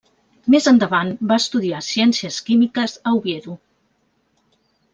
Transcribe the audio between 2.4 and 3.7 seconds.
Químiques a Oviedo.